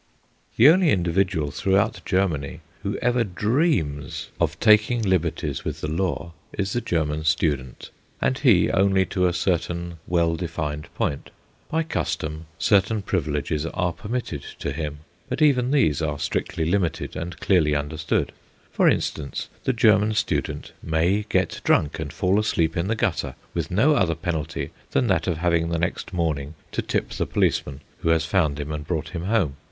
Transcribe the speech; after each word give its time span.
The 0.57 0.67
only 0.67 0.89
individual 0.89 1.51
throughout 1.51 2.01
Germany 2.05 2.61
who 2.81 2.97
ever 3.03 3.23
dreams 3.23 4.29
of 4.39 4.59
taking 4.59 5.03
liberties 5.03 5.63
with 5.63 5.81
the 5.81 5.87
law 5.91 6.33
is 6.57 6.73
the 6.73 6.81
German 6.81 7.23
student, 7.23 7.91
and 8.19 8.35
he 8.39 8.71
only 8.71 9.05
to 9.05 9.27
a 9.27 9.31
certain 9.31 9.99
well 10.07 10.35
defined 10.35 10.91
point. 10.95 11.29
By 11.69 11.83
custom, 11.83 12.47
certain 12.57 13.03
privileges 13.03 13.67
are 13.67 13.93
permitted 13.93 14.41
to 14.57 14.71
him, 14.71 15.01
but 15.29 15.39
even 15.39 15.69
these 15.69 16.01
are 16.01 16.17
strictly 16.17 16.65
limited 16.65 17.15
and 17.15 17.39
clearly 17.39 17.75
understood. 17.75 18.31
For 18.71 18.89
instance, 18.89 19.49
the 19.65 19.71
German 19.73 20.15
student 20.15 20.71
may 20.81 21.27
get 21.29 21.61
drunk 21.63 21.99
and 21.99 22.11
fall 22.11 22.39
asleep 22.39 22.75
in 22.75 22.87
the 22.87 22.95
gutter 22.95 23.35
with 23.53 23.69
no 23.69 23.93
other 23.93 24.15
penalty 24.15 24.71
than 24.89 25.05
that 25.09 25.27
of 25.27 25.37
having 25.37 25.69
the 25.69 25.77
next 25.77 26.11
morning 26.11 26.55
to 26.71 26.81
tip 26.81 27.09
the 27.09 27.27
policeman 27.27 27.81
who 27.99 28.09
has 28.09 28.25
found 28.25 28.59
him 28.59 28.71
and 28.71 28.87
brought 28.87 29.09
him 29.09 29.25
home. 29.25 29.57